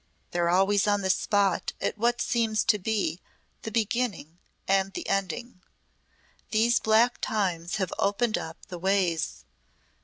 [0.31, 3.21] They're always on the spot at what seems to be
[3.61, 5.61] the beginning and the ending.
[6.49, 9.45] These black times have opened up the ways.